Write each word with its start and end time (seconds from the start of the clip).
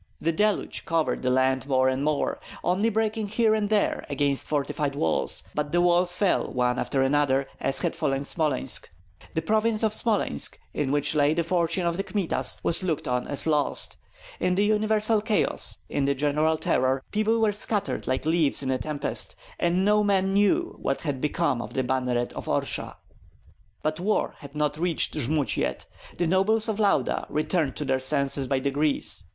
The 0.19 0.31
deluge 0.31 0.83
covered 0.83 1.21
the 1.21 1.29
land 1.29 1.67
more 1.67 1.87
and 1.87 2.03
more, 2.03 2.39
only 2.63 2.89
breaking 2.89 3.27
here 3.27 3.53
and 3.53 3.69
there 3.69 4.03
against 4.09 4.47
fortified 4.47 4.95
walls; 4.95 5.43
but 5.53 5.71
the 5.71 5.79
walls 5.79 6.15
fell 6.15 6.51
one 6.51 6.79
after 6.79 7.03
another, 7.03 7.45
as 7.59 7.77
had 7.81 7.95
fallen 7.95 8.25
Smolensk. 8.25 8.89
The 9.35 9.43
province 9.43 9.83
of 9.83 9.93
Smolensk, 9.93 10.57
in 10.73 10.91
which 10.91 11.13
lay 11.13 11.35
the 11.35 11.43
fortune 11.43 11.85
of 11.85 11.97
the 11.97 12.03
Kmitas, 12.03 12.57
was 12.63 12.81
looked 12.81 13.07
on 13.07 13.27
as 13.27 13.45
lost. 13.45 13.95
In 14.39 14.55
the 14.55 14.65
universal 14.65 15.21
chaos, 15.21 15.77
in 15.87 16.05
the 16.05 16.15
general 16.15 16.57
terror, 16.57 17.03
people 17.11 17.39
were 17.39 17.51
scattered 17.53 18.07
like 18.07 18.25
leaves 18.25 18.63
in 18.63 18.71
a 18.71 18.79
tempest, 18.79 19.35
and 19.59 19.85
no 19.85 20.03
man 20.03 20.33
knew 20.33 20.79
what 20.81 21.01
had 21.01 21.21
become 21.21 21.61
of 21.61 21.75
the 21.75 21.83
banneret 21.83 22.33
of 22.33 22.47
Orsha. 22.47 22.95
But 23.83 23.99
war 23.99 24.33
had 24.39 24.55
not 24.55 24.79
reached 24.79 25.13
Jmud 25.13 25.55
yet. 25.57 25.85
The 26.17 26.25
nobles 26.25 26.67
of 26.67 26.79
Lauda 26.79 27.27
returned 27.29 27.75
to 27.75 27.85
their 27.85 27.99
senses 27.99 28.47
by 28.47 28.57
degrees. 28.57 29.25